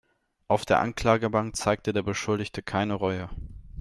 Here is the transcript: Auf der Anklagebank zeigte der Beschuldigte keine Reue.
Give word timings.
Auf 0.47 0.65
der 0.65 0.79
Anklagebank 0.79 1.55
zeigte 1.55 1.93
der 1.93 2.01
Beschuldigte 2.01 2.63
keine 2.63 2.95
Reue. 2.95 3.29